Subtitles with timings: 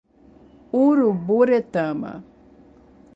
[0.83, 2.11] Uruburetama